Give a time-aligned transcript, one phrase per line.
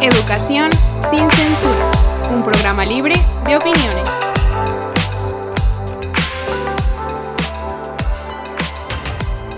[0.00, 0.70] Educación
[1.10, 1.90] sin censura,
[2.30, 3.16] un programa libre
[3.48, 4.08] de opiniones.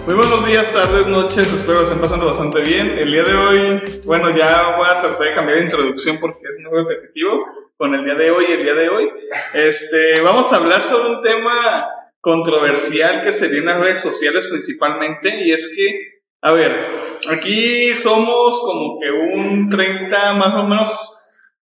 [0.06, 2.88] Muy buenos días, tardes, noches, espero que estén pasando bastante bien.
[2.98, 6.58] El día de hoy, bueno, ya voy a tratar de cambiar de introducción porque es
[6.58, 7.44] muy repetitivo
[7.76, 9.10] con el día de hoy, el día de hoy.
[9.52, 11.86] Este, vamos a hablar sobre un tema
[12.22, 16.86] controversial que se dio las redes sociales principalmente y es que a ver,
[17.30, 21.20] aquí somos como que un 30, más o menos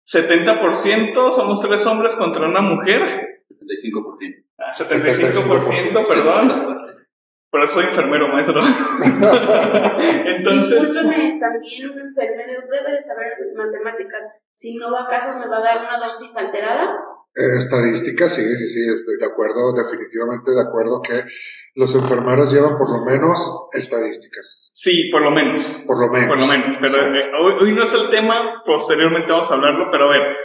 [0.05, 3.43] 70%, somos tres hombres contra una mujer.
[3.51, 4.45] 75%.
[4.59, 6.85] Ah, 75%, perdón.
[7.51, 8.61] Por eso soy enfermero, maestro.
[10.27, 10.81] Entonces.
[10.81, 14.23] Discúlpeme, también un enfermero debe de saber matemáticas.
[14.55, 16.97] Si no, ¿acaso me va a dar una dosis alterada?
[17.37, 21.25] Eh, estadísticas, sí, sí, sí, estoy de acuerdo, definitivamente de acuerdo que
[21.75, 24.71] los enfermeros llevan por lo menos estadísticas.
[24.73, 25.63] Sí, por lo menos.
[25.85, 26.29] Por lo menos.
[26.29, 30.05] Por lo menos, pero eh, hoy, no es el tema, posteriormente vamos a hablarlo, pero
[30.05, 30.37] a ver,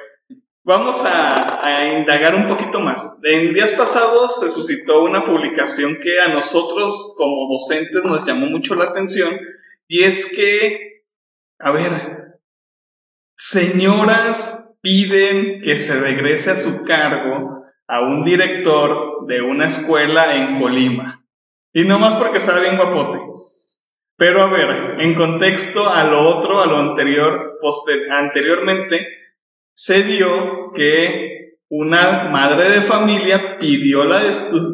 [0.64, 3.20] vamos a, a, indagar un poquito más.
[3.22, 8.74] En días pasados se suscitó una publicación que a nosotros como docentes nos llamó mucho
[8.74, 9.40] la atención
[9.88, 11.04] y es que,
[11.60, 12.40] a ver,
[13.36, 20.60] señoras piden que se regrese a su cargo a un director de una escuela en
[20.60, 21.26] Colima.
[21.74, 23.20] Y no más porque estaba bien guapote.
[24.16, 27.58] Pero a ver, en contexto a lo otro, a lo anterior,
[28.12, 29.08] anteriormente,
[29.74, 34.24] se dio que una madre de familia pidió la,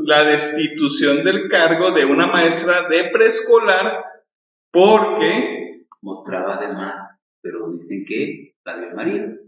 [0.06, 4.04] la destitución del cargo de una maestra de preescolar
[4.72, 9.45] porque mostraba además, pero dicen que la dio el marido.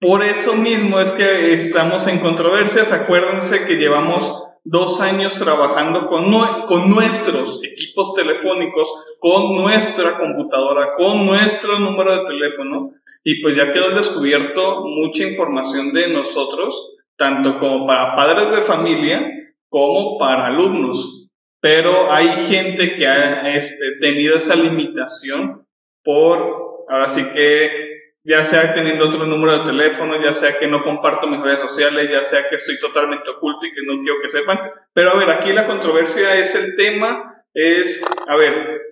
[0.00, 2.92] Por eso mismo es que estamos en controversias.
[2.92, 6.24] Acuérdense que llevamos dos años trabajando con,
[6.66, 8.88] con nuestros equipos telefónicos,
[9.18, 12.92] con nuestra computadora, con nuestro número de teléfono,
[13.24, 19.26] y pues ya quedó descubierto mucha información de nosotros, tanto como para padres de familia
[19.68, 21.28] como para alumnos.
[21.60, 25.66] Pero hay gente que ha este, tenido esa limitación
[26.04, 27.97] por, ahora sí que
[28.28, 32.10] ya sea teniendo otro número de teléfono, ya sea que no comparto mis redes sociales,
[32.10, 34.60] ya sea que estoy totalmente oculto y que no quiero que sepan.
[34.92, 38.82] Pero a ver, aquí la controversia es el tema, es, a ver,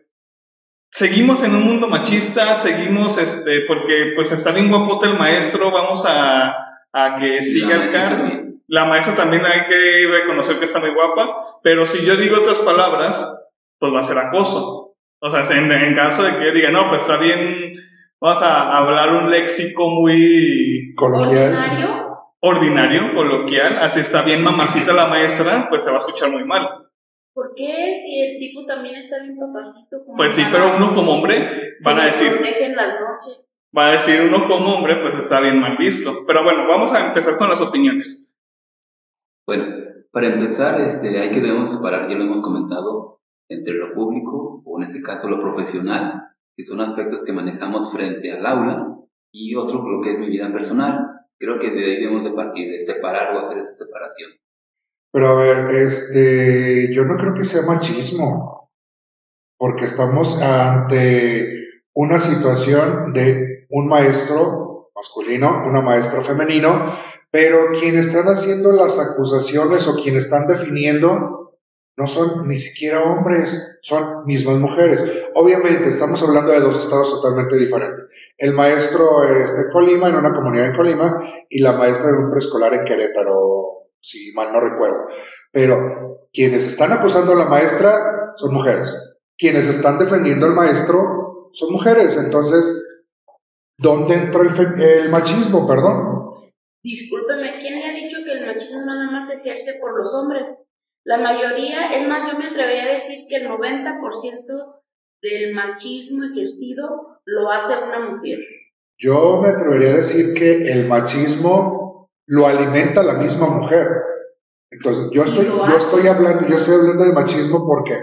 [0.91, 6.05] seguimos en un mundo machista, seguimos, este, porque pues está bien guapote el maestro, vamos
[6.07, 6.57] a,
[6.95, 8.43] a que siga el cargo.
[8.69, 12.59] La maestra también hay que reconocer que está muy guapa, pero si yo digo otras
[12.61, 13.37] palabras,
[13.79, 14.97] pues va a ser acoso.
[15.21, 17.75] O sea, en, en caso de que diga, no, pues está bien
[18.21, 21.55] Vamos a hablar un léxico muy coloquial.
[21.55, 22.07] Ordinario.
[22.41, 23.79] Ordinario, coloquial.
[23.79, 26.67] Así está bien mamacita la maestra, pues se va a escuchar muy mal.
[27.35, 27.95] ¿Por qué?
[27.95, 30.05] Si el tipo también está bien papacito.
[30.17, 32.33] pues sí, pero uno como hombre van a decir.
[32.33, 33.45] las noches.
[33.77, 36.25] Va a decir uno como hombre, pues está bien mal visto.
[36.27, 38.39] Pero bueno, vamos a empezar con las opiniones.
[39.47, 39.67] Bueno,
[40.11, 44.79] para empezar, este, hay que debemos separar, ya lo hemos comentado, entre lo público, o
[44.79, 48.97] en este caso lo profesional, que son aspectos que manejamos frente al aula,
[49.31, 51.27] y otro lo que es mi vida personal.
[51.39, 54.31] Creo que de ahí debemos de partir, de separar o hacer esa separación.
[55.13, 58.71] Pero a ver, este, yo no creo que sea machismo,
[59.59, 66.71] porque estamos ante una situación de un maestro masculino, una maestra femenino,
[67.31, 71.46] pero quienes están haciendo las acusaciones o quienes están definiendo
[71.97, 75.03] no son ni siquiera hombres, son mismas mujeres.
[75.35, 78.07] Obviamente estamos hablando de dos estados totalmente diferentes.
[78.37, 82.31] El maestro es de Colima, en una comunidad en Colima, y la maestra en un
[82.31, 85.07] preescolar en Querétaro, si mal no recuerdo.
[85.51, 89.17] Pero quienes están acusando a la maestra son mujeres.
[89.39, 92.19] Quienes están defendiendo al maestro son mujeres.
[92.23, 92.85] Entonces,
[93.79, 95.67] ¿dónde entró el, el machismo?
[95.67, 96.31] Perdón.
[96.83, 100.59] Discúlpeme, ¿quién le ha dicho que el machismo nada más se ejerce por los hombres?
[101.07, 104.83] La mayoría, es más, yo me atrevería a decir que el 90%
[105.23, 108.41] del machismo ejercido lo hace una mujer.
[108.99, 113.87] Yo me atrevería a decir que el machismo lo alimenta la misma mujer.
[114.69, 117.95] Entonces, yo estoy, yo estoy hablando, yo estoy hablando de machismo porque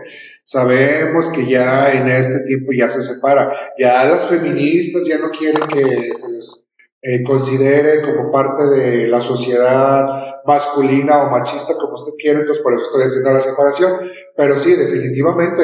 [0.44, 3.54] sabemos que ya en este tiempo ya se separa.
[3.78, 6.63] Ya las feministas ya no quieren que se les
[7.06, 12.74] eh, considere como parte de la sociedad masculina o machista, como usted quiere, entonces por
[12.74, 14.10] eso estoy haciendo la separación.
[14.38, 15.62] Pero sí, definitivamente,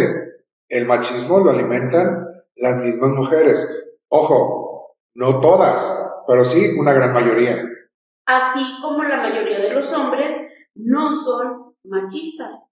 [0.68, 2.28] el machismo lo alimentan
[2.58, 3.90] las mismas mujeres.
[4.10, 7.64] Ojo, no todas, pero sí una gran mayoría.
[8.26, 10.36] Así como la mayoría de los hombres
[10.76, 12.66] no son machistas.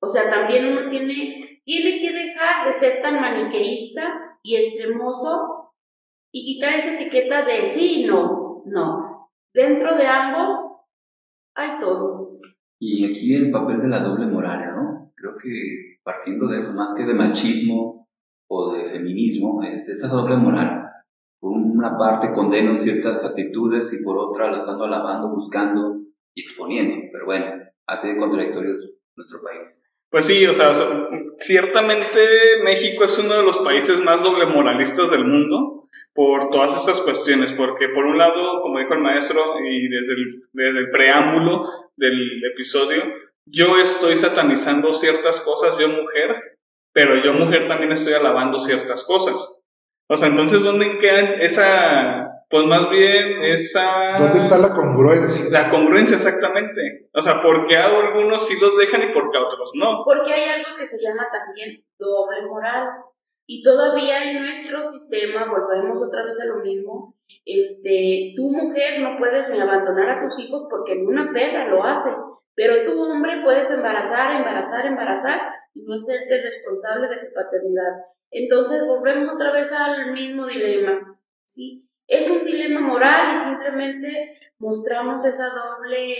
[0.00, 4.02] O sea, también uno tiene, tiene que dejar de ser tan maniqueísta
[4.42, 5.53] y extremoso
[6.34, 9.30] y quitar esa etiqueta de sí y no, no.
[9.54, 10.52] Dentro de ambos
[11.54, 12.26] hay todo.
[12.80, 15.12] Y aquí el papel de la doble moral, ¿no?
[15.14, 18.08] Creo que partiendo de eso, más que de machismo
[18.50, 20.90] o de feminismo, es esa doble moral.
[21.38, 26.00] Por una parte condeno ciertas actitudes y por otra las ando alabando, buscando
[26.34, 26.96] y exponiendo.
[27.12, 27.46] Pero bueno,
[27.86, 29.88] así de contradictorios nuestro país.
[30.14, 30.70] Pues sí, o sea,
[31.38, 32.20] ciertamente
[32.62, 37.52] México es uno de los países más doble moralistas del mundo por todas estas cuestiones,
[37.52, 41.64] porque por un lado, como dijo el maestro, y desde el, desde preámbulo
[41.96, 43.02] del episodio,
[43.44, 46.60] yo estoy satanizando ciertas cosas, yo mujer,
[46.92, 49.62] pero yo mujer también estoy alabando ciertas cosas.
[50.08, 54.16] O sea, entonces, ¿dónde queda esa, pues más bien esa...
[54.18, 55.46] ¿Dónde está la congruencia?
[55.50, 57.08] La congruencia, exactamente.
[57.12, 60.02] O sea, porque a algunos sí los dejan y porque a otros no.
[60.04, 62.88] Porque hay algo que se llama también doble moral.
[63.46, 67.14] Y todavía en nuestro sistema, volvemos otra vez a lo mismo,
[67.44, 72.10] este, tu mujer no puedes ni abandonar a tus hijos porque una perra lo hace,
[72.54, 75.40] pero tu hombre puedes embarazar, embarazar, embarazar
[75.74, 77.92] y no serte responsable de tu paternidad.
[78.30, 81.83] Entonces volvemos otra vez al mismo dilema, ¿sí?
[82.06, 86.16] Es un dilema moral y simplemente mostramos esa doble,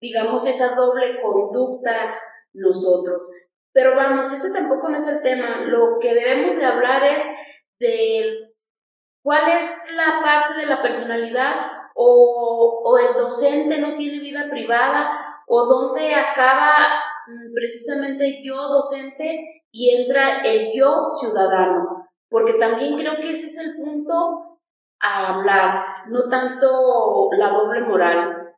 [0.00, 2.18] digamos, esa doble conducta
[2.52, 3.30] nosotros.
[3.72, 5.62] Pero vamos, ese tampoco no es el tema.
[5.62, 7.24] Lo que debemos de hablar es
[7.78, 8.52] de
[9.22, 11.54] cuál es la parte de la personalidad
[11.94, 15.10] o, o el docente no tiene vida privada
[15.46, 16.72] o dónde acaba
[17.26, 22.08] mm, precisamente yo docente y entra el yo ciudadano.
[22.28, 24.49] Porque también creo que ese es el punto
[25.00, 28.54] a hablar, no tanto la doble moral.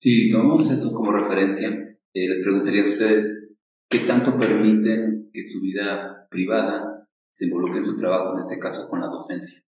[0.00, 3.56] Si tomamos eso como referencia, eh, les preguntaría a ustedes,
[3.88, 8.88] ¿qué tanto permiten que su vida privada se involucre en su trabajo, en este caso
[8.88, 9.62] con la docencia?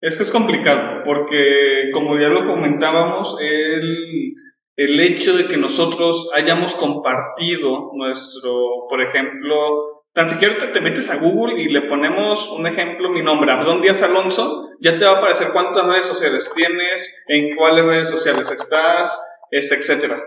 [0.00, 4.34] Es que es complicado, porque como ya lo comentábamos, el,
[4.76, 11.16] el hecho de que nosotros hayamos compartido nuestro, por ejemplo, Tan siquiera te, metes a
[11.16, 15.18] Google y le ponemos un ejemplo, mi nombre, Abdón Díaz Alonso, ya te va a
[15.18, 19.18] aparecer cuántas redes sociales tienes, en cuáles redes sociales estás,
[19.50, 20.22] es, etcétera.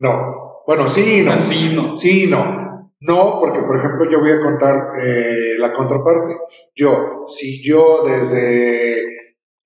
[0.00, 1.40] No, bueno, sí y no.
[1.40, 1.96] Sí y no.
[1.96, 2.66] Sí y no.
[2.98, 6.36] No, porque por ejemplo yo voy a contar eh, la contraparte.
[6.74, 9.04] Yo, si yo desde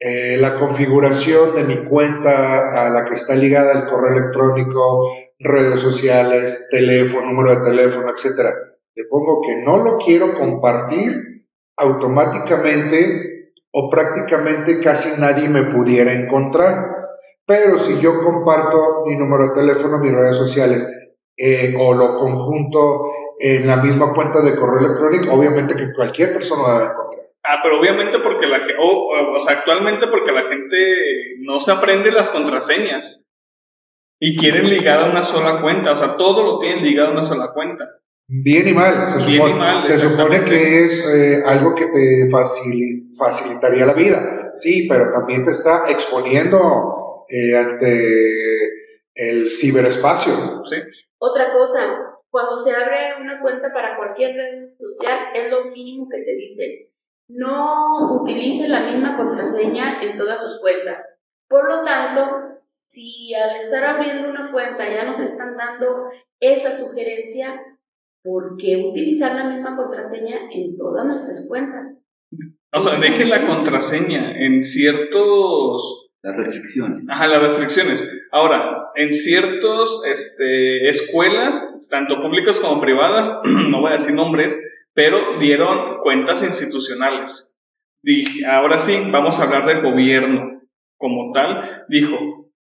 [0.01, 5.81] eh, la configuración de mi cuenta a la que está ligada el correo electrónico, redes
[5.81, 8.51] sociales, teléfono, número de teléfono, etcétera,
[9.01, 16.97] le pongo que no lo quiero compartir, automáticamente o prácticamente casi nadie me pudiera encontrar.
[17.47, 20.87] Pero si yo comparto mi número de teléfono, mis redes sociales
[21.37, 26.63] eh, o lo conjunto en la misma cuenta de correo electrónico, obviamente que cualquier persona
[26.63, 27.31] va a encontrar.
[27.43, 30.77] Ah, pero obviamente porque la gente, o, o sea, actualmente porque la gente
[31.41, 33.25] no se aprende las contraseñas
[34.21, 37.23] y quieren ligar a una sola cuenta, o sea, todo lo tienen ligado a una
[37.23, 38.01] sola cuenta.
[38.33, 43.93] Bien y mal, se supone, se supone que es eh, algo que te facilitaría la
[43.93, 48.71] vida, sí, pero también te está exponiendo eh, ante
[49.15, 50.33] el ciberespacio.
[50.65, 50.77] ¿sí?
[51.19, 51.81] Otra cosa,
[52.31, 56.89] cuando se abre una cuenta para cualquier red social, es lo mínimo que te dicen.
[57.27, 61.05] No utilice la misma contraseña en todas sus cuentas.
[61.49, 67.61] Por lo tanto, si al estar abriendo una cuenta ya nos están dando esa sugerencia,
[68.23, 71.99] ¿por qué utilizar la misma contraseña en todas nuestras cuentas?
[72.73, 76.11] O sea, deje la contraseña en ciertos...
[76.23, 77.09] Las restricciones.
[77.09, 78.07] Ajá, las restricciones.
[78.31, 84.61] Ahora, en ciertas este, escuelas, tanto públicas como privadas, no voy a decir nombres,
[84.93, 87.57] pero dieron cuentas institucionales.
[88.03, 90.63] Dije, ahora sí, vamos a hablar del gobierno
[90.99, 91.85] como tal.
[91.89, 92.17] Dijo,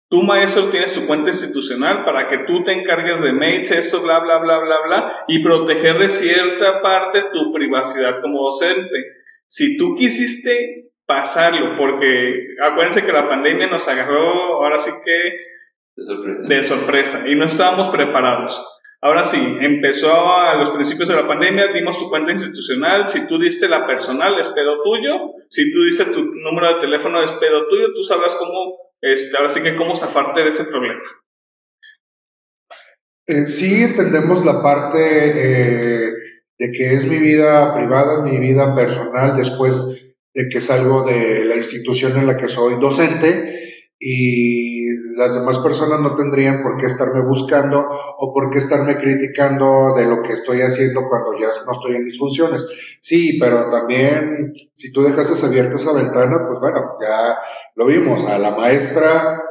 [0.09, 4.19] Tú, maestro, tienes tu cuenta institucional para que tú te encargues de mails, esto, bla,
[4.19, 9.05] bla, bla, bla, bla, y proteger de cierta parte tu privacidad como docente.
[9.45, 15.37] Si tú quisiste pasarlo, porque acuérdense que la pandemia nos agarró ahora sí que
[15.95, 18.65] de sorpresa, de sorpresa y no estábamos preparados.
[19.01, 23.39] Ahora sí, empezó a los principios de la pandemia, dimos tu cuenta institucional, si tú
[23.39, 27.67] diste la personal es pedo tuyo, si tú diste tu número de teléfono es pedo
[27.69, 31.01] tuyo, tú sabrás cómo este, ahora sí que cómo zafarte de ese problema.
[33.27, 36.13] Eh, sí entendemos la parte eh,
[36.57, 41.55] de que es mi vida privada, mi vida personal después de que salgo de la
[41.55, 43.59] institución en la que soy docente,
[43.99, 44.87] y
[45.17, 47.85] las demás personas no tendrían por qué estarme buscando
[48.17, 52.05] o por qué estarme criticando de lo que estoy haciendo cuando ya no estoy en
[52.05, 52.65] mis funciones.
[53.01, 57.37] Sí, pero también si tú dejas abierta esa ventana, pues bueno, ya
[57.79, 59.41] lo vimos, a la maestra,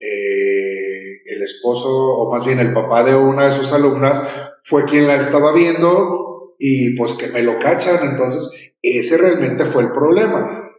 [0.00, 4.22] eh, el esposo o más bien el papá de una de sus alumnas
[4.62, 9.82] fue quien la estaba viendo y pues que me lo cachan, entonces ese realmente fue
[9.82, 10.70] el problema.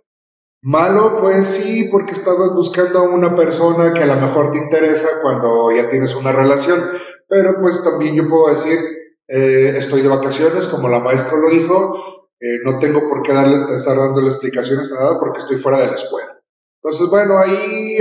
[0.63, 5.21] Malo, pues sí, porque estabas buscando a una persona que a lo mejor te interesa
[5.21, 6.89] cuando ya tienes una relación,
[7.29, 8.79] pero pues también yo puedo decir,
[9.27, 11.93] eh, estoy de vacaciones, como la maestra lo dijo,
[12.39, 15.85] eh, no tengo por qué darle, estar dándole explicaciones a nada porque estoy fuera de
[15.85, 16.34] la escuela.
[16.75, 17.97] Entonces, bueno, ahí,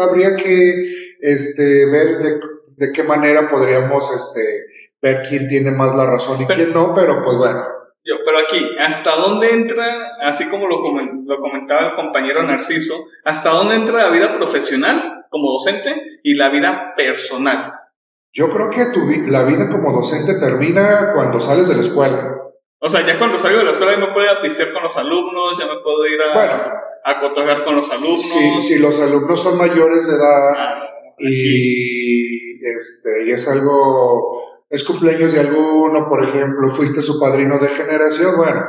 [0.00, 2.40] habría que este, ver de,
[2.76, 4.66] de, qué manera podríamos este,
[5.02, 7.66] ver quién tiene más la razón y quién no, pero pues bueno.
[8.04, 12.94] Yo, pero aquí, ¿hasta dónde entra, así como lo, lo comentaba el compañero Narciso,
[13.24, 17.74] hasta dónde entra la vida profesional como docente y la vida personal?
[18.32, 22.38] Yo creo que tu, la vida como docente termina cuando sales de la escuela.
[22.80, 24.96] O sea, ya cuando salgo de la escuela ya me puedo ir a con los
[24.96, 26.54] alumnos, ya me puedo ir a, bueno,
[27.10, 28.22] a con los alumnos.
[28.22, 30.88] Sí, si los alumnos son mayores de edad ah,
[31.18, 34.38] y, este, y es algo
[34.70, 38.60] es cumpleaños de alguno, por ejemplo, fuiste su padrino de generación, bueno,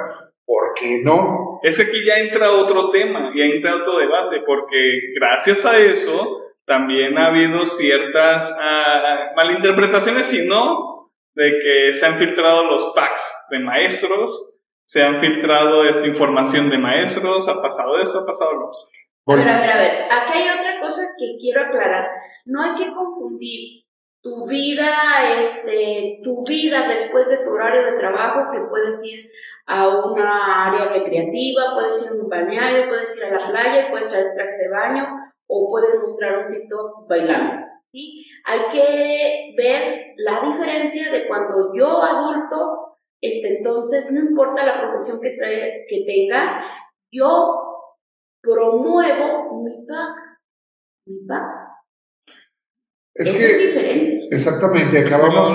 [0.46, 1.60] ¿por qué no?
[1.62, 6.53] Es que aquí ya entra otro tema, ya entra otro debate, porque gracias a eso
[6.65, 13.48] también ha habido ciertas uh, malinterpretaciones, si no, de que se han filtrado los packs
[13.50, 14.59] de maestros,
[14.89, 18.81] se han filtrado esta información de maestros, ha pasado esto, ha pasado lo otro.
[19.27, 22.08] A ver, a ver, a ver, aquí hay otra cosa que quiero aclarar.
[22.48, 23.84] No hay que confundir
[24.24, 24.89] tu vida,
[25.39, 29.29] este, tu vida después de tu horario de trabajo, que puedes ir
[29.67, 34.10] a una área recreativa, puedes ir a un balneario, puedes ir a la playa, puedes
[34.10, 35.08] traer traje de baño
[35.46, 37.63] o puedes mostrar un TikTok bailando.
[37.91, 38.25] ¿sí?
[38.43, 42.78] Hay que ver la diferencia de cuando yo adulto,
[43.21, 46.63] este, entonces no importa la profesión que, trae, que tenga,
[47.11, 47.91] yo
[48.41, 50.15] promuevo mi pack,
[51.05, 51.79] mi paz
[53.19, 55.51] es que exactamente, acabamos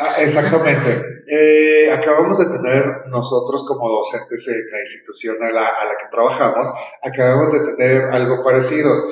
[0.00, 0.90] ah, exactamente.
[1.28, 6.08] Eh, acabamos de tener nosotros como docentes en la institución a la, a la que
[6.08, 6.72] trabajamos,
[7.02, 9.08] acabamos de tener algo parecido.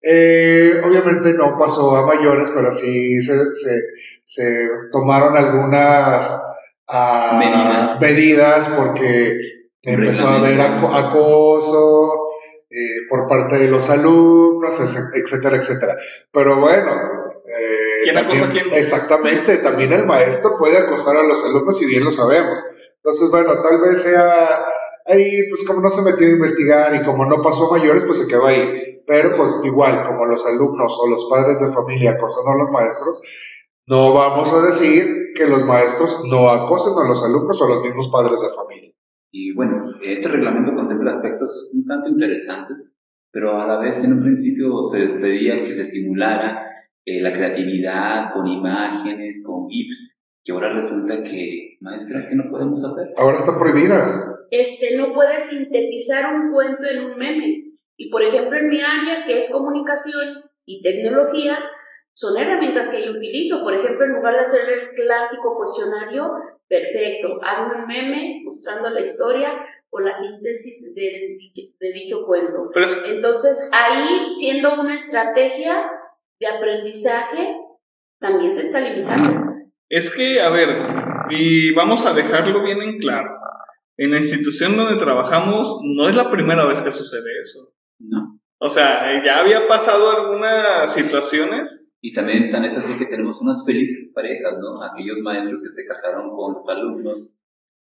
[0.00, 3.80] Eh, obviamente no pasó a mayores, pero sí se, se,
[4.22, 6.40] se tomaron algunas
[6.88, 8.68] uh, medidas.
[8.68, 9.36] porque
[9.82, 12.26] empezó a haber acoso
[12.68, 14.80] eh, por parte de los alumnos,
[15.14, 15.96] etcétera, etcétera.
[16.32, 16.92] Pero bueno,
[17.46, 22.64] eh, también, Exactamente, también el maestro puede acosar a los alumnos y bien lo sabemos.
[22.96, 24.66] Entonces, bueno, tal vez sea
[25.06, 28.18] ahí, pues como no se metió a investigar y como no pasó a mayores, pues
[28.18, 29.02] se quedó ahí.
[29.06, 33.22] Pero pues igual, como los alumnos o los padres de familia acosan a los maestros,
[33.88, 37.82] no vamos a decir que los maestros no acosen a los alumnos o a los
[37.82, 38.92] mismos padres de familia.
[39.30, 42.94] Y bueno, este reglamento contempla aspectos un tanto interesantes,
[43.30, 46.66] pero a la vez en un principio se pedía que se estimulara
[47.04, 52.82] eh, la creatividad con imágenes, con GIFs, que ahora resulta que, maestra, que no podemos
[52.84, 53.14] hacer.
[53.16, 54.46] Ahora están prohibidas.
[54.50, 57.74] Este, no puedes sintetizar un cuento en un meme.
[57.96, 61.58] Y por ejemplo, en mi área, que es comunicación y tecnología,
[62.16, 63.62] son herramientas que yo utilizo.
[63.62, 66.32] Por ejemplo, en lugar de hacer el clásico cuestionario,
[66.66, 69.50] perfecto, hazme un meme mostrando la historia
[69.90, 71.38] o la síntesis de,
[71.78, 72.70] de dicho cuento.
[73.08, 75.90] Entonces, ahí, siendo una estrategia,
[76.40, 77.56] de aprendizaje
[78.18, 79.44] también se está limitando.
[79.88, 80.68] Es que, a ver,
[81.30, 83.30] y vamos a dejarlo bien en claro.
[83.96, 87.72] En la institución donde trabajamos no es la primera vez que sucede eso.
[87.98, 88.38] No.
[88.58, 91.85] O sea, ya había pasado algunas situaciones.
[92.06, 94.80] Y también tan es así que tenemos unas felices parejas, ¿no?
[94.80, 97.32] Aquellos maestros que se casaron con los alumnos.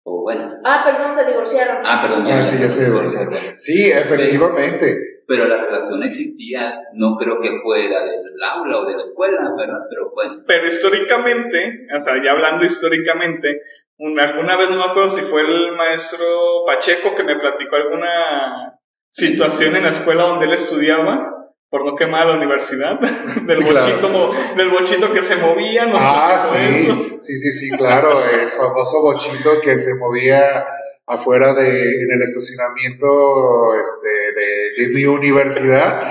[0.02, 0.48] O bueno.
[0.64, 1.82] Ah, perdón, se divorciaron.
[1.84, 2.40] Ah, perdón, ya.
[2.40, 3.34] Ah, sí, ya se divorciaron.
[3.58, 9.02] Sí, efectivamente pero la relación existía, no creo que fuera del aula o de la
[9.02, 9.80] escuela, ¿verdad?
[9.90, 10.42] Pero bueno.
[10.46, 13.60] Pero históricamente, o sea, ya hablando históricamente,
[13.98, 16.24] alguna vez no me acuerdo si fue el maestro
[16.66, 21.37] Pacheco que me platicó alguna situación en la escuela donde él estudiaba,
[21.70, 25.86] por no quemar la universidad, del, bochito, del bochito que se movía.
[25.86, 30.66] No ah, sí, sí, sí, sí, claro, el famoso bochito que se movía
[31.06, 36.02] afuera de, en el estacionamiento este, de, mi universidad,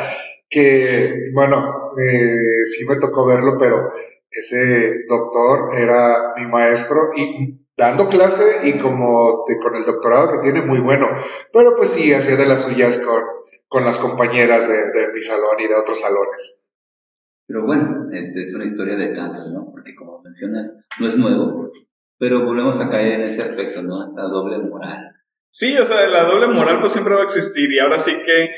[0.50, 3.92] que, bueno, eh, sí me tocó verlo, pero
[4.30, 10.66] ese doctor era mi maestro y dando clase y como con el doctorado que tiene
[10.66, 11.08] muy bueno,
[11.54, 13.37] pero pues sí, hacía de las suyas con,
[13.68, 16.70] con las compañeras de, de mi salón y de otros salones.
[17.48, 19.72] Pero bueno, este es una historia de tantas, ¿no?
[19.72, 21.72] Porque como mencionas, no es nuevo,
[22.20, 24.06] pero volvemos a caer en ese aspecto, ¿no?
[24.06, 25.16] Esa doble moral.
[25.50, 28.52] Sí, o sea, la doble moral pues siempre va a existir y ahora sí que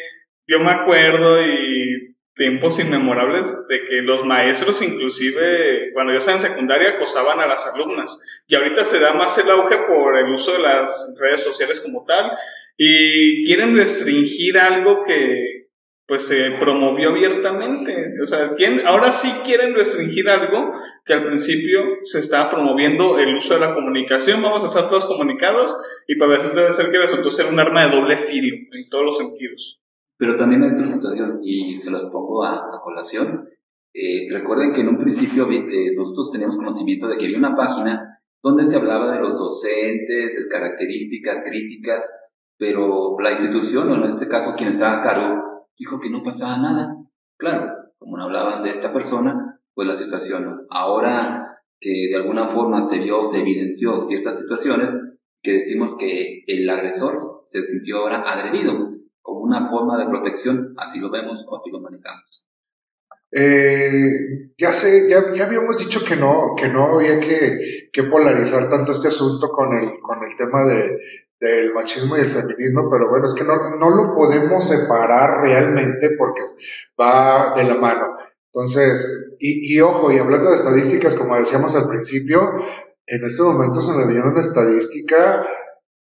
[0.47, 6.43] yo me acuerdo y tiempos inmemorables de que los maestros inclusive cuando yo estaba en
[6.43, 10.53] secundaria acosaban a las alumnas y ahorita se da más el auge por el uso
[10.53, 12.31] de las redes sociales como tal
[12.81, 15.67] y quieren restringir algo que
[16.07, 18.13] pues se promovió abiertamente.
[18.23, 18.55] O sea,
[18.85, 20.71] ahora sí quieren restringir algo
[21.05, 24.41] que al principio se estaba promoviendo el uso de la comunicación.
[24.41, 25.75] Vamos a estar todos comunicados
[26.07, 29.17] y para resulta ser que resultó ser un arma de doble filo en todos los
[29.17, 29.81] sentidos.
[30.17, 33.49] Pero también hay otra situación y se las pongo a, colación.
[33.93, 38.21] Eh, recuerden que en un principio eh, nosotros teníamos conocimiento de que había una página
[38.41, 42.28] donde se hablaba de los docentes, de características críticas,
[42.59, 46.57] pero la institución, o en este caso quien estaba a cargo, dijo que no pasaba
[46.57, 46.93] nada.
[47.37, 50.67] Claro, como no hablaban de esta persona, pues la situación.
[50.69, 54.89] Ahora que de alguna forma se vio, se evidenció ciertas situaciones,
[55.41, 60.99] que decimos que el agresor se sintió ahora agredido, como una forma de protección, así
[60.99, 62.45] lo vemos o así lo manejamos.
[63.31, 68.69] Eh, ya sé, ya, ya, habíamos dicho que no, que no había que, que, polarizar
[68.69, 70.97] tanto este asunto con el, con el tema de,
[71.39, 76.11] del machismo y el feminismo, pero bueno, es que no, no lo podemos separar realmente
[76.17, 76.41] porque
[76.99, 78.17] va de la mano.
[78.51, 82.41] Entonces, y, y, ojo, y hablando de estadísticas, como decíamos al principio,
[83.05, 85.47] en este momento se me viene una estadística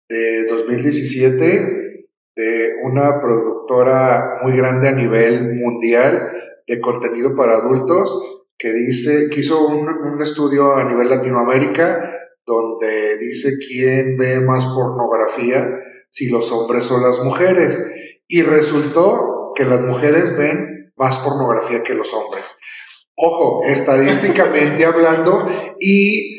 [0.07, 6.31] de 2017 de una productora muy grande a nivel mundial
[6.67, 12.16] de contenido para adultos que dice, que hizo un, un estudio a nivel Latinoamérica
[12.47, 17.93] donde dice quién ve más pornografía, si los hombres o las mujeres.
[18.27, 22.45] Y resultó que las mujeres ven más pornografía que los hombres.
[23.15, 25.45] Ojo, estadísticamente hablando
[25.79, 26.37] y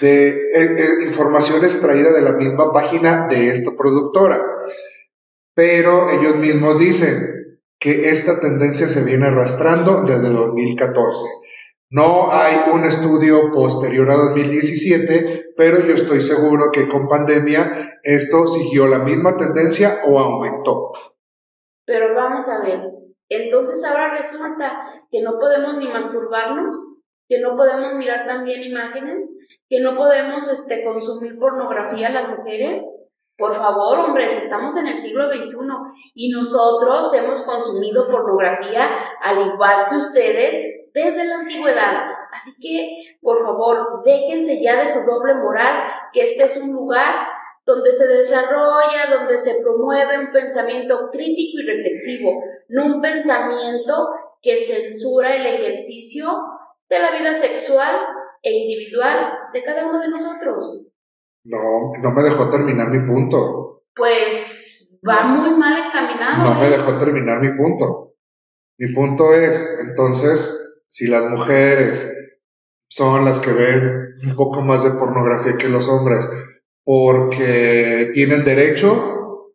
[0.00, 4.40] de eh, eh, información extraída de la misma página de esta productora.
[5.54, 11.26] Pero ellos mismos dicen que esta tendencia se viene arrastrando desde 2014.
[11.90, 18.46] No hay un estudio posterior a 2017, pero yo estoy seguro que con pandemia esto
[18.46, 20.92] siguió la misma tendencia o aumentó.
[21.86, 22.82] Pero vamos a ver,
[23.30, 24.70] entonces ahora resulta
[25.10, 26.76] que no podemos ni masturbarnos,
[27.26, 29.26] que no podemos mirar también imágenes,
[29.70, 32.82] que no podemos este, consumir pornografía las mujeres.
[33.38, 35.56] Por favor, hombres, estamos en el siglo XXI
[36.12, 38.90] y nosotros hemos consumido pornografía
[39.22, 42.10] al igual que ustedes desde la antigüedad.
[42.32, 45.82] Así que, por favor, déjense ya de su doble moral,
[46.12, 47.14] que este es un lugar
[47.64, 54.08] donde se desarrolla, donde se promueve un pensamiento crítico y reflexivo, no un pensamiento
[54.40, 56.28] que censura el ejercicio
[56.88, 57.96] de la vida sexual
[58.42, 60.86] e individual de cada uno de nosotros.
[61.44, 63.82] No, no me dejó terminar mi punto.
[63.94, 66.44] Pues va muy mal encaminado.
[66.44, 66.70] No me ¿eh?
[66.70, 68.14] dejó terminar mi punto.
[68.78, 72.16] Mi punto es, entonces, si las mujeres
[72.88, 76.28] son las que ven un poco más de pornografía que los hombres
[76.82, 79.52] porque tienen derecho,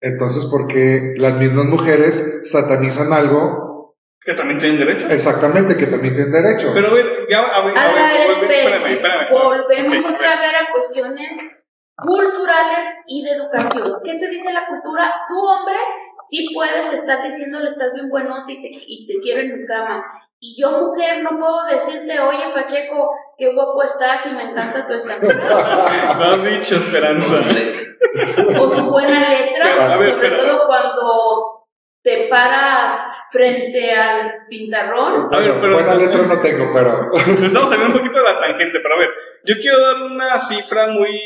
[0.00, 5.08] entonces porque las mismas mujeres satanizan algo que también tienen derecho.
[5.08, 6.70] Exactamente, que también tienen derecho.
[6.72, 11.64] Pero a ver, ya, a ver, a ver, volvemos otra vez a cuestiones
[11.96, 13.94] culturales y de educación.
[14.04, 15.12] ¿Qué te dice la cultura?
[15.26, 15.76] Tu hombre
[16.20, 20.04] sí puedes estar diciéndole estás bien buenote y te, y te quiero en mi cama.
[20.44, 24.94] Y yo, mujer, no puedo decirte, oye, Pacheco, qué guapo estás y me encanta tu
[24.94, 25.36] estatura.
[26.18, 27.36] Lo has dicho, Esperanza.
[28.58, 31.68] O su buena letra, sobre todo cuando
[32.02, 32.92] te paras
[33.30, 35.32] frente al pintarrón.
[35.32, 35.74] A ver, pero.
[35.74, 37.12] Buena letra no tengo, pero.
[37.46, 39.10] Estamos saliendo un poquito de la tangente, pero a ver,
[39.44, 41.20] yo quiero dar una cifra muy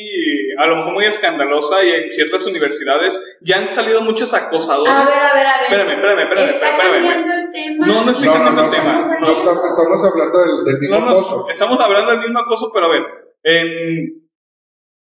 [0.59, 4.93] a lo mejor muy escandalosa y en ciertas universidades ya han salido muchos acosadores.
[4.93, 5.65] A ver, a ver, a ver.
[5.65, 6.49] Espérame, espérame, espérame.
[6.49, 7.87] ¿Está espérame, cambiando el tema?
[7.87, 8.93] No, no estoy cambiando el tema.
[9.21, 11.47] No, estamos, hablando del, mismo acoso.
[11.51, 13.03] Estamos hablando del mismo acoso, pero a ver,
[13.43, 14.27] en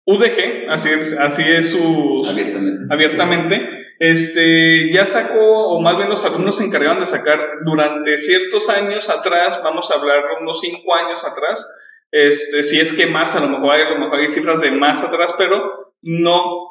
[0.04, 2.26] UDG, así es, así es su...
[2.28, 2.82] Abiertamente.
[2.90, 3.68] Abiertamente.
[4.00, 9.08] Este, ya sacó, o más bien los alumnos se encargaron de sacar durante ciertos años
[9.08, 11.70] atrás, vamos a hablar unos cinco años atrás,
[12.12, 14.70] este, si es que más, a lo mejor hay, a lo mejor hay cifras de
[14.70, 16.68] más atrás, pero no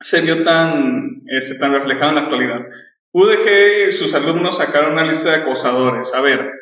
[0.00, 2.60] se vio tan, este, tan reflejado en la actualidad.
[3.12, 6.14] UDG y sus alumnos sacaron una lista de acosadores.
[6.14, 6.52] A ver,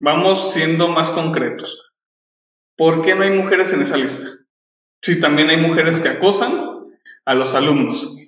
[0.00, 1.92] vamos siendo más concretos.
[2.76, 4.28] ¿Por qué no hay mujeres en esa lista?
[5.02, 6.52] Si también hay mujeres que acosan
[7.24, 8.18] a los alumnos.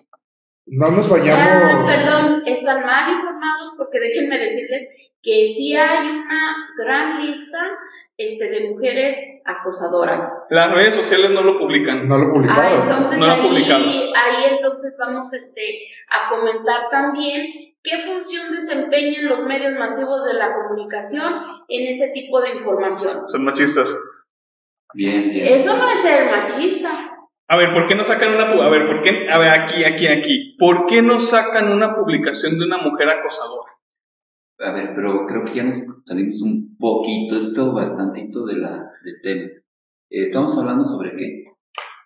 [0.67, 1.91] no nos Ah, vayamos.
[1.91, 7.59] perdón, están mal informados porque déjenme decirles que sí hay una gran lista
[8.19, 10.45] este, de mujeres acosadoras.
[10.51, 12.07] Las redes sociales no lo publican.
[12.09, 12.83] No lo Ah, publicaron.
[12.83, 13.85] entonces No lo han publicado.
[13.85, 15.63] ahí, ahí entonces vamos este,
[16.11, 17.47] a comentar también
[17.83, 21.33] qué función desempeñan los medios masivos de la comunicación
[21.69, 23.29] en ese tipo de información.
[23.29, 23.97] Son machistas.
[24.95, 25.47] Bien, bien.
[25.47, 26.91] Eso no es ser machista.
[27.51, 29.29] A ver, ¿por qué no sacan una a ver, ¿por qué?
[29.31, 30.57] A ver, aquí, aquí, aquí.
[30.59, 33.73] ¿Por qué no sacan una publicación de una mujer acosadora?
[34.61, 39.49] A ver, pero creo que ya nos salimos un poquito, bastantito de la, del tema.
[40.11, 41.45] Eh, estamos hablando sobre qué?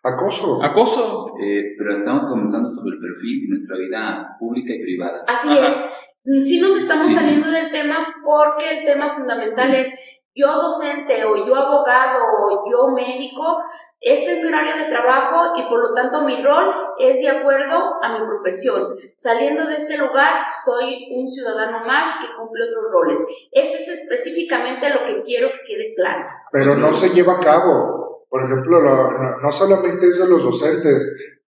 [0.03, 0.63] Acoso.
[0.63, 1.35] Acoso.
[1.43, 5.25] Eh, pero estamos comenzando sobre el perfil y nuestra vida pública y privada.
[5.29, 5.69] Así Ajá.
[5.69, 6.45] es.
[6.47, 7.19] Sí nos estamos Sí, sí.
[7.19, 9.93] saliendo del tema porque el tema fundamental es
[10.35, 13.59] yo docente o yo abogado o yo médico,
[14.01, 16.73] este es mi horario de trabajo y por lo tanto mi rol
[17.11, 18.95] es de acuerdo a mi profesión.
[19.17, 20.33] Saliendo de este lugar
[20.65, 23.21] soy un ciudadano más que cumple otros roles.
[23.53, 26.25] Eso es específicamente lo que quiero que quede claro.
[26.53, 28.27] pero no se lleva a cabo.
[28.29, 31.07] Por ejemplo, lo- no, no solamente es de los docentes.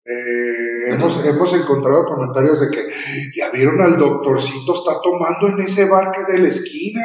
[0.04, 2.86] eh, hemos, hemos encontrado comentarios de que
[3.36, 7.02] ya vieron al doctorcito está tomando en ese bar que de la esquina.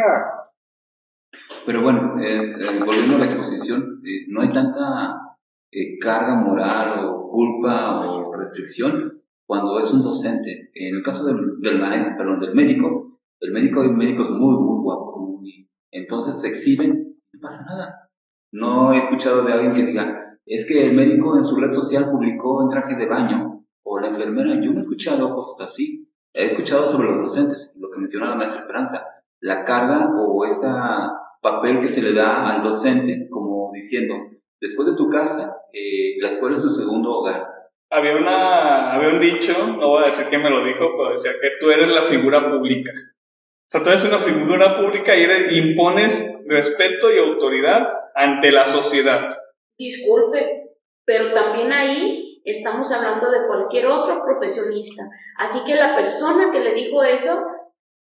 [1.65, 5.37] Pero bueno, es, eh, volviendo a la exposición, eh, no hay tanta
[5.71, 10.71] eh, carga moral o culpa o restricción cuando es un docente.
[10.73, 14.81] En el caso del, del maestro, perdón, del médico, el médico hay médicos muy, muy
[14.81, 18.09] guapos, muy, entonces se exhiben, no pasa nada.
[18.51, 22.09] No he escuchado de alguien que diga, es que el médico en su red social
[22.11, 26.09] publicó en traje de baño, o la enfermera, yo no he escuchado cosas así.
[26.33, 29.05] He escuchado sobre los docentes, lo que menciona la maestra Esperanza,
[29.39, 34.15] la carga o esa papel que se le da al docente, como diciendo,
[34.59, 37.54] después de tu casa, eh, la escuela es tu segundo hogar.
[37.91, 41.31] Había una, había un dicho, no voy a decir quién me lo dijo, pero decía
[41.39, 42.91] que tú eres la figura pública.
[42.91, 49.37] O sea, tú eres una figura pública y impones respeto y autoridad ante la sociedad.
[49.77, 50.69] Disculpe,
[51.05, 55.03] pero también ahí estamos hablando de cualquier otro profesionista.
[55.37, 57.43] Así que la persona que le dijo eso,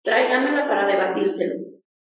[0.03, 1.55] tráigamela para debatírselo.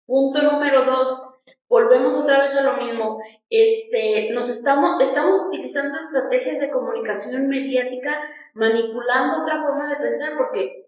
[0.06, 1.25] Punto número dos,
[1.68, 3.20] volvemos otra vez a lo mismo.
[3.50, 8.20] Este, nos estamos, estamos utilizando estrategias de comunicación mediática,
[8.54, 10.86] manipulando otra forma de pensar, porque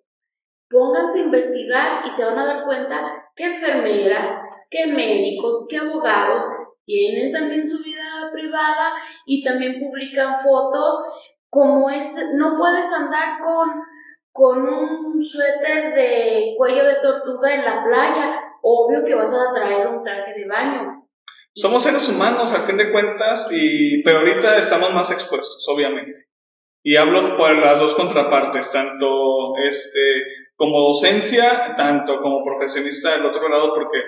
[0.71, 4.38] pónganse a investigar y se van a dar cuenta que enfermeras,
[4.71, 6.44] que médicos, que abogados
[6.85, 8.94] tienen también su vida privada
[9.27, 11.03] y también publican fotos.
[11.51, 13.83] Como es, no puedes andar con,
[14.33, 18.47] con un suéter de cuello de tortuga en la playa.
[18.62, 21.09] Obvio que vas a traer un traje de baño.
[21.55, 26.27] Somos seres humanos, al fin de cuentas, y, pero ahorita estamos más expuestos, obviamente.
[26.85, 30.23] Y hablo por las dos contrapartes, tanto este,
[30.55, 33.99] como docencia, tanto como profesionista del otro lado, porque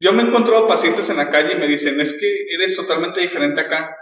[0.00, 3.60] yo me encuentro pacientes en la calle y me dicen, es que eres totalmente diferente
[3.60, 3.96] acá.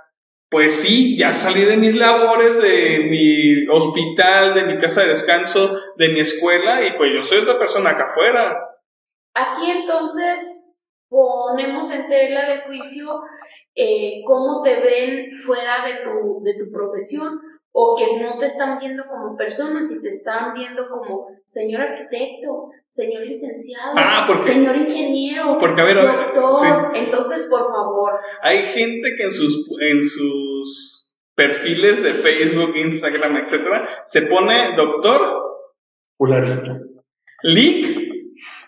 [0.50, 5.74] Pues sí, ya salí de mis labores, de mi hospital, de mi casa de descanso,
[5.96, 8.59] de mi escuela, y pues yo soy otra persona acá afuera.
[9.34, 10.76] Aquí entonces
[11.08, 13.20] ponemos en tela de juicio
[13.74, 17.40] eh, cómo te ven fuera de tu, de tu profesión
[17.74, 22.68] o que no te están viendo como persona, si te están viendo como señor arquitecto,
[22.88, 26.92] señor licenciado, Ah, porque- señor ingeniero, porque, a ver, a ver, doctor.
[26.94, 33.88] Entonces, por favor, Hay gente que en sus, en sus perfiles de Facebook, Instagram, etcétera,
[34.04, 35.42] se pone doctor,
[36.18, 36.76] Fulanito.
[37.42, 38.01] leak,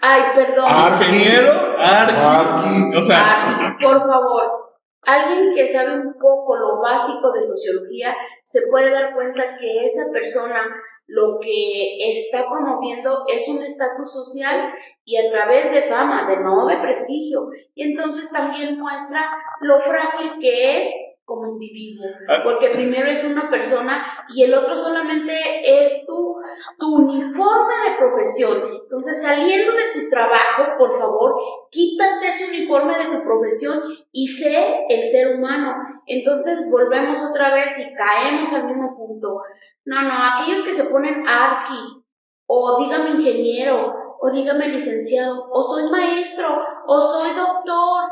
[0.07, 0.67] ay, perdón.
[0.69, 1.05] Arqui.
[1.05, 2.17] ingeniero, arqui.
[2.21, 2.97] Arqui.
[2.97, 8.15] O sea, Ah, por favor, alguien que sabe un poco lo básico de sociología
[8.45, 10.65] se puede dar cuenta que esa persona
[11.07, 14.73] lo que está promoviendo es un estatus social
[15.05, 17.49] y a través de fama, de no de prestigio.
[17.75, 19.21] Y entonces también muestra
[19.61, 20.89] lo frágil que es
[21.25, 22.41] como individuo, Ah.
[22.45, 25.33] porque primero es una persona y el otro solamente
[25.65, 26.37] es tu,
[26.79, 28.63] tu uniforme de profesión.
[28.83, 31.35] Entonces, saliendo de tu trabajo, por favor,
[31.71, 33.83] quítate ese uniforme de tu profesión
[34.13, 35.75] y sé el ser humano.
[36.07, 39.41] Entonces, volvemos otra vez y caemos al mismo punto.
[39.87, 42.05] No, no, aquellos que se ponen arqui,
[42.47, 48.11] o dígame ingeniero, o dígame licenciado, o soy maestro, o soy doctor,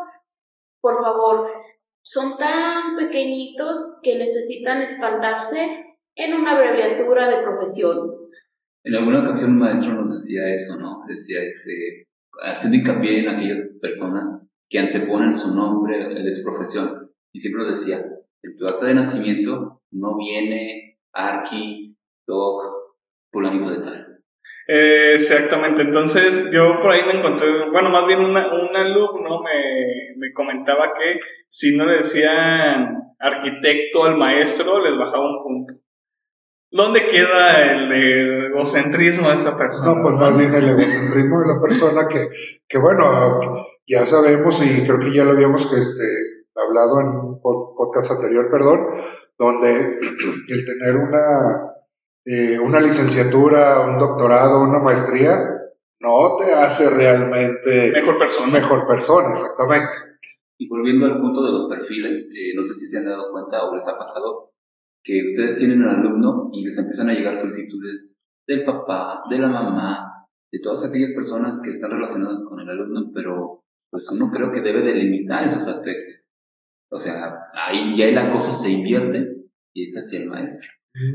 [0.81, 1.51] por favor,
[2.03, 8.11] son tan pequeñitos que necesitan espaldarse en una abreviatura de profesión.
[8.85, 11.05] En alguna ocasión un maestro nos decía eso, ¿no?
[11.07, 12.09] Decía, este,
[12.43, 17.11] haciendo hincapié en aquellas personas que anteponen su nombre, de su profesión.
[17.33, 18.05] Y siempre nos decía,
[18.43, 22.63] en tu acta de nacimiento no viene Arqui, Doc,
[23.31, 24.12] fulanito de tal.
[24.69, 30.15] Eh, exactamente, entonces yo por ahí me encontré, bueno, más bien una, un alumno me,
[30.17, 35.75] me comentaba que si no le decían arquitecto al maestro, les bajaba un punto.
[36.71, 37.93] ¿Dónde queda el
[38.51, 39.95] egocentrismo de esa persona?
[39.95, 42.31] No, pues más bien el egocentrismo de la persona que,
[42.67, 43.05] que bueno,
[43.87, 46.05] ya sabemos y creo que ya lo habíamos este,
[46.57, 48.89] hablado en un podcast anterior, perdón,
[49.39, 49.71] donde
[50.49, 51.72] el tener una,
[52.25, 55.53] eh, una licenciatura, un doctorado, una maestría,
[56.01, 58.53] no te hace realmente mejor persona.
[58.53, 59.93] Mejor persona, exactamente.
[60.59, 63.65] Y volviendo al punto de los perfiles, eh, no sé si se han dado cuenta
[63.65, 64.53] o les ha pasado,
[65.03, 69.49] que ustedes tienen un alumno y les empiezan a llegar solicitudes del papá, de la
[69.49, 74.53] mamá, de todas aquellas personas que están relacionadas con el alumno, pero pues uno creo
[74.53, 76.29] que debe delimitar esos aspectos.
[76.91, 80.71] O sea, ahí ya la cosa se invierte y es hacia el maestro.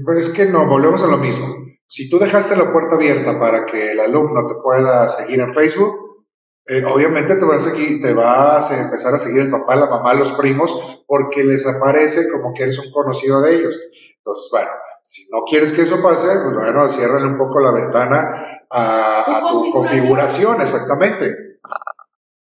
[0.06, 1.56] Pues es que no, volvemos a lo mismo.
[1.86, 6.26] Si tú dejaste la puerta abierta para que el alumno te pueda seguir en Facebook,
[6.66, 9.88] eh, obviamente te va a seguir, te vas a empezar a seguir el papá, la
[9.88, 13.80] mamá, los primos, porque les aparece como que eres un conocido de ellos.
[14.18, 18.66] Entonces, bueno, si no quieres que eso pase, pues bueno, ciérrale un poco la ventana
[18.70, 21.34] a, a tu configuración, exactamente.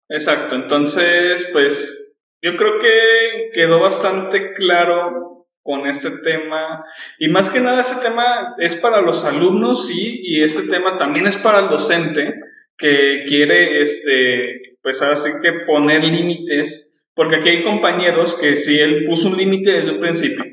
[0.08, 6.84] Exacto, entonces, pues yo creo que quedó bastante claro con este tema
[7.18, 11.26] y más que nada este tema es para los alumnos, sí, y este tema también
[11.26, 12.34] es para el docente
[12.76, 19.06] que quiere, este, pues así que poner límites, porque aquí hay compañeros que si él
[19.06, 20.44] puso un límite desde el principio,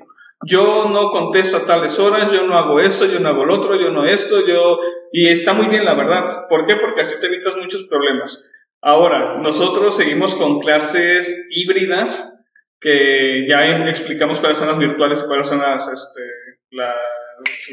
[0.48, 3.80] yo no contesto a tales horas, yo no hago esto, yo no hago lo otro,
[3.80, 4.78] yo no esto, yo...
[5.12, 6.48] Y está muy bien, la verdad.
[6.50, 6.76] ¿Por qué?
[6.76, 8.52] Porque así te evitas muchos problemas.
[8.82, 12.35] Ahora, nosotros seguimos con clases híbridas,
[12.86, 16.22] que ya explicamos cuáles son las virtuales y cuáles son las, este,
[16.70, 16.94] las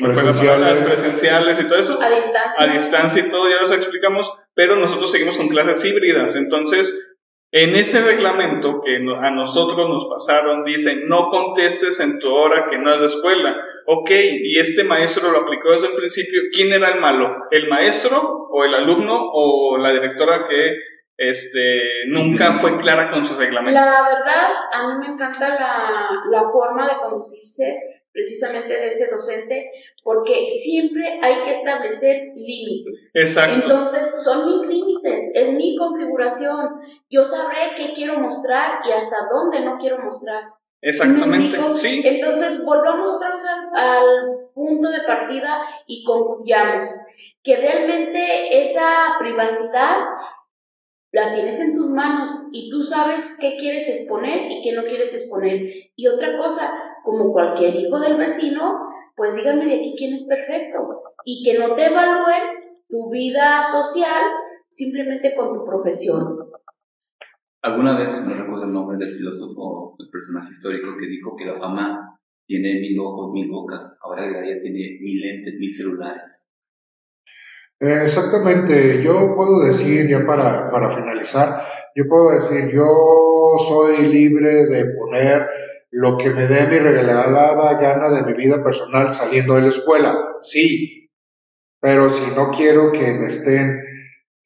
[0.01, 0.85] presenciales.
[0.85, 2.01] presenciales y todo eso.
[2.01, 2.65] A distancia.
[2.65, 6.35] A distancia y todo, ya los explicamos, pero nosotros seguimos con clases híbridas.
[6.35, 7.15] Entonces,
[7.51, 12.79] en ese reglamento que a nosotros nos pasaron, dicen, no contestes en tu hora que
[12.79, 13.55] no es de escuela.
[13.85, 16.41] Ok, y este maestro lo aplicó desde el principio.
[16.55, 17.37] ¿Quién era el malo?
[17.51, 23.35] ¿El maestro o el alumno o la directora que este, nunca fue clara con su
[23.35, 23.81] reglamento?
[23.81, 29.71] La verdad, a mí me encanta la, la forma de conducirse precisamente de ese docente,
[30.03, 33.11] porque siempre hay que establecer límites.
[33.15, 33.55] Exacto.
[33.55, 36.81] Entonces, son mis límites, es mi configuración.
[37.11, 40.43] Yo sabré qué quiero mostrar y hasta dónde no quiero mostrar.
[40.83, 42.03] Exactamente, sí.
[42.05, 46.89] Entonces, volvamos otra vez al, al punto de partida y concluyamos
[47.43, 49.97] que realmente esa privacidad
[51.13, 55.15] la tienes en tus manos y tú sabes qué quieres exponer y qué no quieres
[55.15, 55.69] exponer.
[55.95, 56.73] Y otra cosa,
[57.05, 58.79] como cualquier hijo del vecino,
[59.15, 64.23] pues díganme de aquí quién es perfecto y que no te evalúen tu vida social
[64.69, 66.51] simplemente con tu profesión.
[67.61, 71.61] Alguna vez, no recuerdo el nombre del filósofo, el personaje histórico que dijo que la
[71.61, 76.52] fama tiene mil ojos, mil bocas, ahora ya tiene mil lentes, mil celulares.
[77.81, 81.65] Exactamente, yo puedo decir, ya para, para finalizar,
[81.97, 82.87] yo puedo decir, yo
[83.69, 85.49] soy libre de poner
[85.91, 90.17] lo que me dé mi regalada gana de mi vida personal saliendo de la escuela,
[90.41, 91.11] sí,
[91.81, 93.83] pero si no quiero que me estén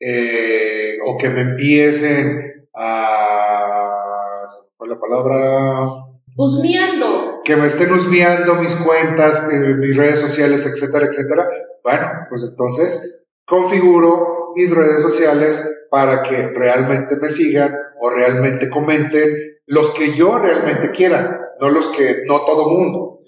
[0.00, 4.42] eh, o que me empiecen a...
[4.46, 6.06] ¿Se me fue la palabra?
[6.36, 7.42] Husmeando.
[7.44, 11.48] Que me estén husmeando mis cuentas, eh, mis redes sociales, etcétera, etcétera.
[11.86, 19.60] Bueno, pues entonces configuro mis redes sociales para que realmente me sigan o realmente comenten
[19.66, 23.20] los que yo realmente quiera, no los que, no todo mundo.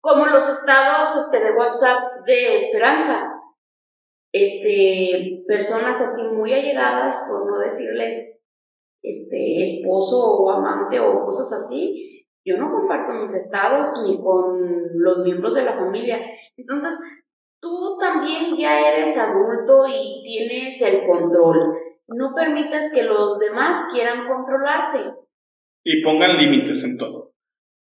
[0.00, 3.42] Como los estados este, de WhatsApp de Esperanza.
[4.32, 8.26] Este, personas así muy allegadas, por no decirles
[9.02, 14.56] este, esposo o amante o cosas así, yo no comparto mis estados ni con
[14.94, 16.18] los miembros de la familia.
[16.56, 16.98] Entonces,
[17.60, 21.74] tú también ya eres adulto y tienes el control.
[22.08, 25.12] No permitas que los demás quieran controlarte
[25.84, 27.32] y pongan límites en todo.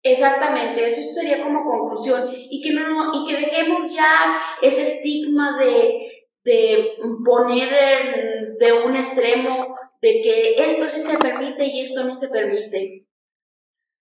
[0.03, 4.17] Exactamente, eso sería como conclusión y que no y que dejemos ya
[4.61, 6.07] ese estigma de,
[6.43, 12.29] de poner de un extremo de que esto sí se permite y esto no se
[12.29, 13.07] permite.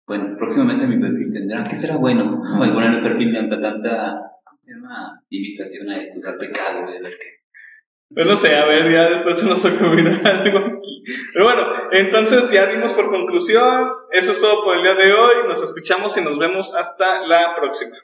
[0.09, 2.43] Bueno, próximamente mi perfil tendrá que será bueno.
[2.59, 4.34] Voy a poner el perfil de tanta, tanta ¿cómo
[4.65, 5.23] se llama?
[5.29, 7.35] invitación a esto, al pecado, que
[8.15, 11.03] pues no sé, a ver, ya después se nos ocurrirá algo aquí.
[11.33, 13.91] Pero bueno, entonces ya dimos por conclusión.
[14.13, 15.49] Eso es todo por el día de hoy.
[15.49, 17.97] Nos escuchamos y nos vemos hasta la próxima.